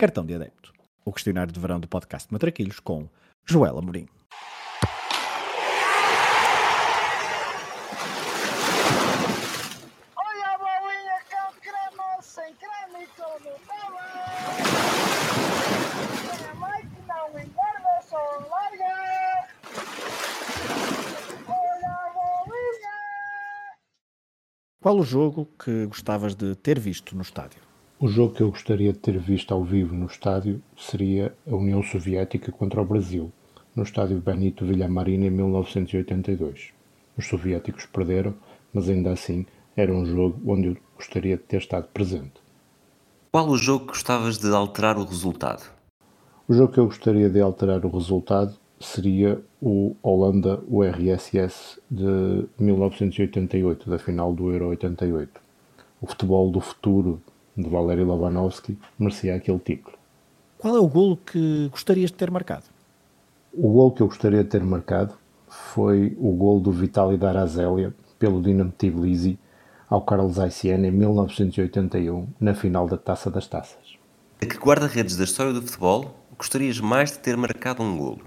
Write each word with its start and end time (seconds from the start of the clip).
Cartão 0.00 0.24
de 0.24 0.34
Adepto, 0.34 0.72
o 1.04 1.12
questionário 1.12 1.52
de 1.52 1.60
verão 1.60 1.78
do 1.78 1.86
podcast 1.86 2.32
Matraquilhos 2.32 2.80
com 2.80 3.06
Joela 3.44 3.82
bolinha. 3.82 4.08
Qual 24.80 24.96
o 24.96 25.04
jogo 25.04 25.46
que 25.62 25.84
gostavas 25.84 26.34
de 26.34 26.56
ter 26.56 26.80
visto 26.80 27.14
no 27.14 27.20
estádio? 27.20 27.69
O 28.02 28.08
jogo 28.08 28.32
que 28.32 28.42
eu 28.42 28.48
gostaria 28.48 28.94
de 28.94 28.98
ter 28.98 29.18
visto 29.18 29.52
ao 29.52 29.62
vivo 29.62 29.94
no 29.94 30.06
estádio 30.06 30.62
seria 30.74 31.34
a 31.46 31.54
União 31.54 31.82
Soviética 31.82 32.50
contra 32.50 32.80
o 32.80 32.84
Brasil, 32.84 33.30
no 33.76 33.82
estádio 33.82 34.18
Benito 34.18 34.64
Villamarín 34.64 35.26
em 35.26 35.28
1982. 35.28 36.70
Os 37.18 37.26
soviéticos 37.26 37.84
perderam, 37.84 38.32
mas 38.72 38.88
ainda 38.88 39.12
assim 39.12 39.44
era 39.76 39.92
um 39.92 40.06
jogo 40.06 40.40
onde 40.50 40.68
eu 40.68 40.76
gostaria 40.96 41.36
de 41.36 41.42
ter 41.42 41.58
estado 41.58 41.88
presente. 41.92 42.32
Qual 43.30 43.46
o 43.46 43.58
jogo 43.58 43.80
que 43.80 43.92
gostavas 43.92 44.38
de 44.38 44.48
alterar 44.48 44.96
o 44.96 45.04
resultado? 45.04 45.70
O 46.48 46.54
jogo 46.54 46.72
que 46.72 46.80
eu 46.80 46.86
gostaria 46.86 47.28
de 47.28 47.38
alterar 47.38 47.84
o 47.84 47.90
resultado 47.90 48.56
seria 48.80 49.38
o 49.60 49.94
Holanda-URSS 50.02 51.78
de 51.90 52.46
1988, 52.58 53.90
da 53.90 53.98
final 53.98 54.32
do 54.32 54.50
Euro 54.50 54.68
88. 54.68 55.38
O 56.00 56.06
futebol 56.06 56.50
do 56.50 56.62
futuro 56.62 57.20
de 57.60 57.68
Valery 57.68 58.04
Lobanovsky 58.04 58.78
merecia 58.98 59.34
aquele 59.34 59.58
título. 59.58 59.96
Qual 60.58 60.76
é 60.76 60.80
o 60.80 60.86
golo 60.86 61.16
que 61.16 61.68
gostarias 61.70 62.10
de 62.10 62.16
ter 62.16 62.30
marcado? 62.30 62.64
O 63.52 63.72
gol 63.72 63.92
que 63.92 64.02
eu 64.02 64.06
gostaria 64.06 64.44
de 64.44 64.50
ter 64.50 64.62
marcado 64.62 65.14
foi 65.48 66.16
o 66.18 66.32
gol 66.32 66.60
do 66.60 66.70
Vitaly 66.70 67.16
Darazelia 67.16 67.94
pelo 68.18 68.40
Dinamo 68.40 68.72
Tbilisi 68.76 69.38
ao 69.88 70.02
Carlos 70.02 70.38
Aiciano 70.38 70.86
em 70.86 70.90
1981, 70.90 72.28
na 72.38 72.54
final 72.54 72.86
da 72.86 72.96
Taça 72.96 73.30
das 73.30 73.48
Taças. 73.48 73.98
A 74.40 74.46
que 74.46 74.56
guarda-redes 74.56 75.16
da 75.16 75.24
história 75.24 75.52
do 75.52 75.60
futebol 75.60 76.14
gostarias 76.38 76.78
mais 76.80 77.12
de 77.12 77.18
ter 77.18 77.36
marcado 77.36 77.82
um 77.82 77.98
golo? 77.98 78.20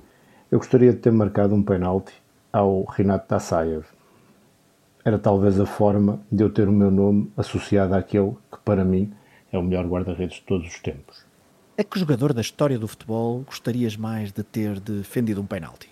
Eu 0.51 0.59
gostaria 0.59 0.91
de 0.91 0.99
ter 0.99 1.11
marcado 1.11 1.55
um 1.55 1.63
penalti 1.63 2.13
ao 2.51 2.83
Renato 2.83 3.27
Tassaev. 3.27 3.85
Era 5.03 5.17
talvez 5.17 5.59
a 5.59 5.65
forma 5.65 6.19
de 6.31 6.43
eu 6.43 6.49
ter 6.49 6.67
o 6.67 6.71
meu 6.71 6.91
nome 6.91 7.31
associado 7.35 7.95
àquele 7.95 8.31
que, 8.51 8.59
para 8.63 8.85
mim, 8.85 9.11
é 9.53 9.57
o 9.57 9.63
melhor 9.63 9.85
guarda-redes 9.85 10.37
de 10.37 10.41
todos 10.41 10.67
os 10.67 10.79
tempos. 10.79 11.23
A 11.77 11.83
que 11.83 11.97
jogador 11.97 12.33
da 12.33 12.41
história 12.41 12.77
do 12.77 12.87
futebol 12.87 13.41
gostarias 13.41 13.95
mais 13.95 14.31
de 14.31 14.43
ter 14.43 14.79
defendido 14.79 15.41
um 15.41 15.45
penalti? 15.45 15.89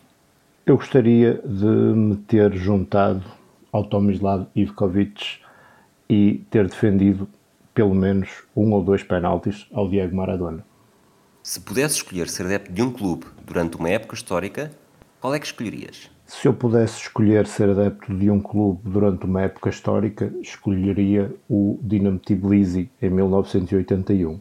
Eu 0.66 0.78
gostaria 0.78 1.42
de 1.46 1.66
me 1.66 2.18
ter 2.18 2.54
juntado 2.54 3.24
ao 3.72 3.84
Tomislav 3.86 4.48
Ivkovic 4.56 5.40
e 6.10 6.44
ter 6.50 6.68
defendido 6.68 7.28
pelo 7.74 7.96
menos 7.96 8.44
um 8.56 8.74
ou 8.74 8.84
dois 8.84 9.02
penaltis 9.02 9.66
ao 9.72 9.90
Diego 9.90 10.16
Maradona. 10.16 10.66
Se 11.42 11.60
pudesse 11.60 11.96
escolher 11.96 12.28
ser 12.28 12.46
adepto 12.46 12.72
de 12.72 12.82
um 12.82 12.92
clube 12.92 13.26
durante 13.46 13.78
uma 13.78 13.90
época 13.90 14.14
histórica, 14.14 14.72
qual 15.20 15.34
é 15.34 15.40
que 15.40 15.46
escolherias? 15.46 16.12
Se 16.32 16.48
eu 16.48 16.54
pudesse 16.54 16.98
escolher 16.98 17.46
ser 17.46 17.70
adepto 17.70 18.16
de 18.18 18.32
um 18.32 18.40
clube 18.40 18.80
durante 18.86 19.26
uma 19.26 19.42
época 19.42 19.70
histórica, 19.70 20.34
escolheria 20.42 21.36
o 21.50 21.78
Dinamo 21.84 22.18
Tbilisi 22.18 22.90
em 23.02 23.10
1981. 23.10 24.40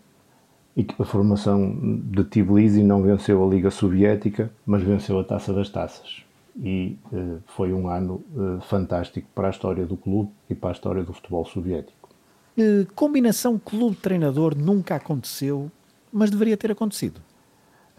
E 0.77 0.87
a 0.99 1.05
formação 1.05 1.77
de 2.05 2.23
Tbilisi 2.23 2.85
não 2.85 3.03
venceu 3.03 3.45
a 3.45 3.51
Liga 3.51 3.73
Soviética, 3.73 4.53
mas 4.65 4.85
venceu 4.85 5.19
a 5.19 5.25
Taça 5.25 5.53
das 5.53 5.69
Taças. 5.69 6.23
E 6.63 6.97
eh, 7.13 7.39
foi 7.49 7.73
um 7.73 7.89
ano 7.89 8.23
eh, 8.37 8.63
fantástico 8.63 9.27
para 9.35 9.49
a 9.49 9.51
história 9.51 9.85
do 9.85 9.97
clube 9.97 10.31
e 10.49 10.55
para 10.55 10.71
a 10.71 10.73
história 10.73 11.03
do 11.03 11.13
futebol 11.13 11.45
soviético. 11.45 12.09
Que 12.55 12.87
combinação 12.95 13.59
clube-treinador 13.59 14.57
nunca 14.57 14.95
aconteceu, 14.95 15.69
mas 16.13 16.31
deveria 16.31 16.57
ter 16.57 16.71
acontecido? 16.71 17.21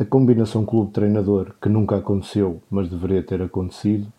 A 0.02 0.06
combinação 0.06 0.66
clube-treinador, 0.66 1.54
que 1.62 1.70
nunca 1.70 1.96
aconteceu, 1.98 2.60
mas 2.72 2.90
deveria 2.90 3.22
ter 3.22 3.40
acontecido, 3.40 4.12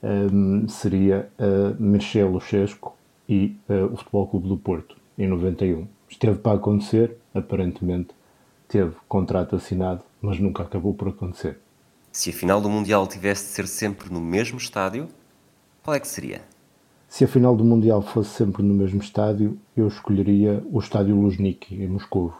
um, 0.00 0.68
seria 0.68 1.28
uh, 1.40 1.82
Mircea 1.82 2.24
Luchesco 2.24 2.96
e 3.28 3.56
uh, 3.68 3.92
o 3.92 3.96
Futebol 3.96 4.28
Clube 4.28 4.46
do 4.46 4.56
Porto, 4.56 4.96
em 5.18 5.26
91. 5.26 5.88
Esteve 6.08 6.38
para 6.38 6.56
acontecer, 6.56 7.16
aparentemente 7.34 8.10
teve 8.68 8.94
contrato 9.08 9.56
assinado, 9.56 10.04
mas 10.22 10.38
nunca 10.38 10.62
acabou 10.62 10.94
por 10.94 11.08
acontecer. 11.08 11.58
Se 12.12 12.30
a 12.30 12.32
final 12.32 12.60
do 12.60 12.70
Mundial 12.70 13.04
tivesse 13.08 13.46
de 13.46 13.50
ser 13.54 13.66
sempre 13.66 14.12
no 14.12 14.20
mesmo 14.20 14.56
estádio, 14.56 15.08
qual 15.82 15.96
é 15.96 15.98
que 15.98 16.06
seria? 16.06 16.42
Se 17.08 17.24
a 17.24 17.26
final 17.26 17.56
do 17.56 17.64
Mundial 17.64 18.02
fosse 18.02 18.30
sempre 18.30 18.62
no 18.62 18.72
mesmo 18.72 19.00
estádio, 19.00 19.58
eu 19.76 19.88
escolheria 19.88 20.62
o 20.70 20.78
Estádio 20.78 21.16
Luzhniki, 21.16 21.74
em 21.74 21.88
Moscou. 21.88 22.32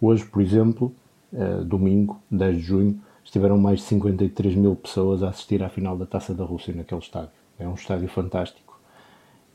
Hoje, 0.00 0.24
por 0.24 0.40
exemplo, 0.40 0.94
uh, 1.32 1.64
domingo, 1.64 2.20
10 2.30 2.56
de 2.56 2.62
junho, 2.62 3.00
estiveram 3.24 3.58
mais 3.58 3.80
de 3.80 3.86
53 3.86 4.54
mil 4.54 4.76
pessoas 4.76 5.22
a 5.22 5.30
assistir 5.30 5.62
à 5.62 5.68
final 5.68 5.98
da 5.98 6.06
Taça 6.06 6.32
da 6.32 6.44
Rússia 6.44 6.72
naquele 6.74 7.00
estádio. 7.00 7.32
É 7.58 7.66
um 7.66 7.74
estádio 7.74 8.08
fantástico 8.08 8.78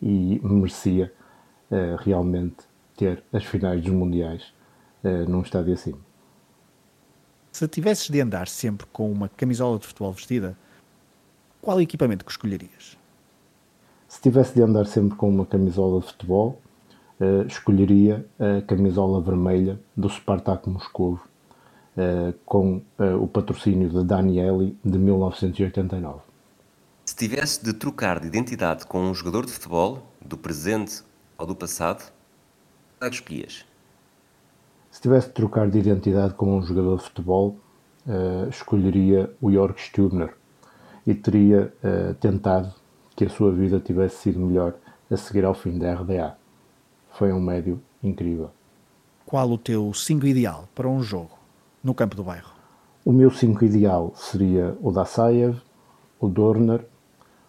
e 0.02 0.42
merecia 0.44 1.12
uh, 1.70 1.96
realmente 2.00 2.58
ter 2.98 3.24
as 3.32 3.46
finais 3.46 3.82
dos 3.82 3.94
Mundiais 3.94 4.54
uh, 5.04 5.30
num 5.30 5.42
estádio 5.42 5.74
assim. 5.74 5.94
Se 7.52 7.68
tivesses 7.68 8.10
de 8.10 8.20
andar 8.20 8.48
sempre 8.48 8.88
com 8.88 9.12
uma 9.12 9.30
camisola 9.30 9.78
de 9.78 9.88
futebol 9.88 10.12
vestida, 10.12 10.58
qual 11.62 11.80
equipamento 11.80 12.26
que 12.26 12.32
escolherias? 12.32 12.98
Se 14.08 14.22
tivesse 14.22 14.54
de 14.54 14.62
andar 14.62 14.86
sempre 14.86 15.16
com 15.16 15.30
uma 15.30 15.46
camisola 15.46 16.02
de 16.02 16.08
futebol, 16.08 16.62
uh, 17.20 17.48
escolheria 17.48 18.26
a 18.38 18.62
camisola 18.64 19.22
vermelha 19.22 19.80
do 19.96 20.10
Spartak 20.10 20.70
Moscovo, 20.70 21.22
uh, 22.02 22.34
com 22.46 22.82
uh, 23.00 23.22
o 23.22 23.28
patrocínio 23.28 23.90
de 23.90 24.04
Danieli 24.04 24.78
de 24.84 24.98
1989. 24.98 26.20
Se 27.06 27.16
tivesse 27.16 27.64
de 27.64 27.74
trocar 27.74 28.20
de 28.20 28.28
identidade 28.28 28.86
com 28.86 29.02
um 29.02 29.14
jogador 29.14 29.46
de 29.46 29.52
futebol, 29.52 30.00
do 30.24 30.38
presente 30.38 31.04
ou 31.38 31.46
do 31.46 31.56
passado, 31.56 32.12
qual 32.98 33.08
é 33.08 33.10
que 33.10 33.16
escolhias? 33.16 33.66
Se 34.90 35.02
tivesse 35.02 35.28
de 35.28 35.34
trocar 35.34 35.70
de 35.70 35.80
identidade 35.80 36.34
com 36.34 36.58
um 36.58 36.62
jogador 36.62 36.98
de 36.98 37.04
futebol, 37.06 37.58
escolheria 38.50 39.34
o 39.42 39.52
Jörg 39.52 39.78
Stürmer 39.78 40.36
e 41.08 41.16
teria 41.16 41.74
tentado 42.20 42.74
que 43.16 43.26
a 43.26 43.30
sua 43.30 43.52
vida 43.52 43.80
tivesse 43.80 44.18
sido 44.18 44.40
melhor 44.40 44.76
a 45.10 45.18
seguir 45.18 45.46
ao 45.46 45.54
fim 45.54 45.78
da 45.78 45.94
RDA. 45.94 46.38
Foi 47.12 47.32
um 47.32 47.40
médio 47.40 47.82
incrível. 48.04 48.52
Qual 49.26 49.50
o 49.50 49.58
teu 49.58 49.94
5 49.94 50.26
ideal 50.28 50.68
para 50.76 50.88
um 50.88 51.02
jogo 51.02 51.41
no 51.84 51.94
campo 51.94 52.16
do 52.16 52.24
bairro? 52.24 52.52
O 53.04 53.12
meu 53.12 53.32
5 53.32 53.66
ideal 53.66 54.14
seria 54.16 54.78
o 54.82 54.92
Dasaev, 54.92 55.58
o 56.20 56.28
Dorner, 56.28 56.86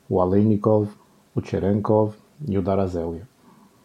o 0.08 0.20
Aleinikov, 0.20 0.88
o 1.34 1.42
Cherenkov 1.42 2.14
e 2.48 2.56
o 2.56 2.62
Darazelia. 2.62 3.28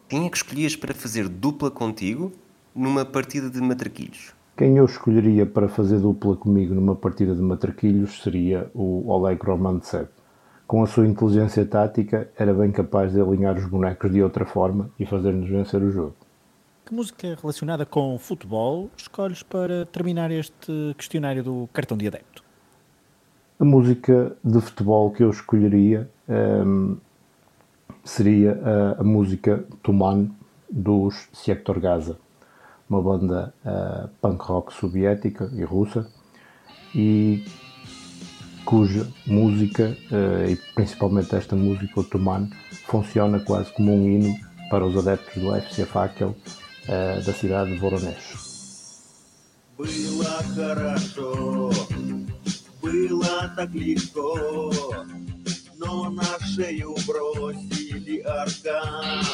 Quem 0.08 0.26
é 0.26 0.30
que 0.30 0.36
escolhias 0.36 0.74
para 0.74 0.94
fazer 0.94 1.28
dupla 1.28 1.70
contigo 1.70 2.32
numa 2.74 3.04
partida 3.04 3.50
de 3.50 3.60
matraquilhos? 3.60 4.32
Quem 4.56 4.76
eu 4.76 4.84
escolheria 4.84 5.46
para 5.46 5.68
fazer 5.68 5.98
dupla 5.98 6.36
comigo 6.36 6.74
numa 6.74 6.96
partida 6.96 7.34
de 7.34 7.42
matraquilhos 7.42 8.22
seria 8.22 8.70
o 8.74 9.08
Oleg 9.08 9.40
Romantsev 9.44 10.08
com 10.68 10.82
a 10.82 10.86
sua 10.86 11.06
inteligência 11.06 11.64
tática, 11.64 12.28
era 12.36 12.52
bem 12.52 12.70
capaz 12.70 13.10
de 13.10 13.18
alinhar 13.18 13.56
os 13.56 13.64
bonecos 13.64 14.12
de 14.12 14.22
outra 14.22 14.44
forma 14.44 14.90
e 15.00 15.06
fazer-nos 15.06 15.48
vencer 15.48 15.82
o 15.82 15.90
jogo. 15.90 16.14
Que 16.88 16.94
música 16.94 17.36
relacionada 17.38 17.84
com 17.84 18.18
futebol 18.18 18.88
escolhes 18.96 19.42
para 19.42 19.84
terminar 19.84 20.30
este 20.30 20.94
questionário 20.96 21.44
do 21.44 21.68
cartão 21.70 21.98
de 21.98 22.06
adepto? 22.06 22.42
A 23.60 23.64
música 23.66 24.34
de 24.42 24.58
futebol 24.58 25.10
que 25.10 25.22
eu 25.22 25.28
escolheria 25.28 26.08
um, 26.26 26.96
seria 28.02 28.58
a, 28.96 29.02
a, 29.02 29.04
música 29.04 29.66
Tuman 29.82 30.30
dos 30.70 31.28
Sektor 31.34 31.78
Gaza, 31.78 32.16
uma 32.88 33.02
banda 33.02 33.52
uh, 33.66 34.08
punk 34.22 34.42
rock 34.44 34.72
soviética 34.72 35.50
e 35.54 35.64
russa, 35.64 36.10
e 36.94 37.44
cuja 38.64 39.06
música, 39.26 39.94
uh, 40.10 40.50
e 40.50 40.56
principalmente 40.74 41.36
esta 41.36 41.54
música 41.54 42.00
otomana, 42.00 42.48
funciona 42.86 43.40
quase 43.40 43.70
como 43.74 43.92
um 43.92 44.08
hino 44.08 44.34
para 44.70 44.86
os 44.86 44.96
adeptos 44.96 45.42
do 45.42 45.54
FC 45.54 45.84
Fakel 45.84 46.34
uh, 46.88 47.22
da 47.22 47.32
cidade 47.32 47.72
de 47.72 47.78
Voronezh. 47.78 48.48
Было 49.76 50.42
хорошо, 50.56 51.70
было 52.82 53.52
так 53.56 53.70
легко, 53.74 54.82
но 55.76 56.10
на 56.10 56.38
шею 56.54 56.96
бросили 57.06 58.18
аркан. 58.20 59.24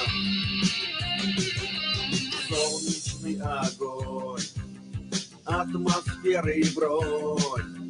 Солнечный 2.48 3.40
огонь 3.40 4.42
атмосферы 5.46 6.62
бронь 6.74 7.84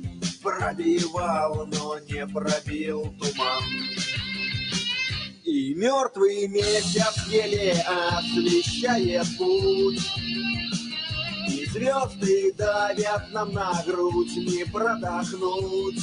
Пробивал, 0.45 1.67
но 1.67 1.99
не 2.01 2.27
пробил 2.27 3.15
туман 3.19 3.65
И 5.45 5.75
мертвый 5.75 6.49
месяц 6.49 7.27
еле 7.29 7.73
освещает 7.87 9.27
путь. 9.37 10.01
И 11.51 11.67
звезды 11.67 12.55
давят 12.57 13.31
нам 13.31 13.53
на 13.53 13.83
грудь, 13.87 14.35
не 14.37 14.65
продохнуть. 14.65 16.01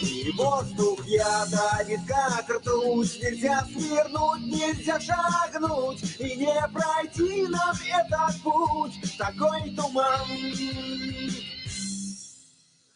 И 0.00 0.32
воздух 0.34 1.06
я 1.06 1.44
давит 1.50 2.00
как 2.08 2.48
ртуть. 2.48 3.22
Нельзя 3.22 3.66
свернуть, 3.66 4.46
нельзя 4.46 4.98
шагнуть. 4.98 6.02
И 6.18 6.36
не 6.36 6.68
пройти 6.72 7.46
нам 7.48 7.76
этот 7.86 8.42
путь. 8.42 8.94
Такой 9.18 9.76
туман. 9.76 10.26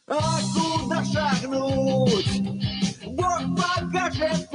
А 0.06 0.40
куда 0.54 1.04
шагнуть? 1.04 2.54
Бог 3.06 3.40
покажет 3.56 4.50